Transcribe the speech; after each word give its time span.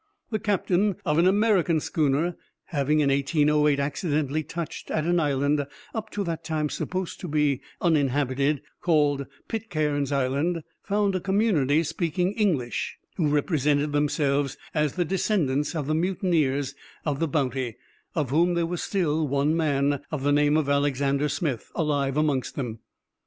The 0.31 0.39
captain 0.39 0.95
of 1.05 1.19
an 1.19 1.27
American 1.27 1.79
schooner 1.79 2.35
having, 2.63 3.01
in 3.01 3.09
1808, 3.11 3.79
accidentally 3.79 4.41
touched 4.41 4.89
at 4.89 5.03
an 5.05 5.19
island 5.19 5.63
up 5.93 6.09
to 6.09 6.23
that 6.23 6.43
time 6.43 6.69
supposed 6.69 7.19
to 7.19 7.27
be 7.27 7.61
uninhabited, 7.81 8.63
called 8.81 9.27
Pitcairn's 9.47 10.11
Island, 10.11 10.63
found 10.81 11.13
a 11.13 11.19
community 11.19 11.83
speaking 11.83 12.31
English, 12.33 12.97
who 13.17 13.27
represented 13.27 13.91
themselves 13.91 14.57
as 14.73 14.93
the 14.93 15.05
descendants 15.05 15.75
of 15.75 15.85
the 15.85 15.93
mutineers 15.93 16.73
of 17.05 17.19
the 17.19 17.27
Bounty, 17.27 17.77
of 18.15 18.31
whom 18.31 18.55
there 18.55 18.65
was 18.65 18.81
still 18.81 19.27
one 19.27 19.55
man, 19.55 20.01
of 20.09 20.23
the 20.23 20.31
name 20.31 20.57
of 20.57 20.67
Alexander 20.67 21.29
Smith, 21.29 21.71
alive 21.75 22.17
amongst 22.17 22.55
them. 22.55 22.79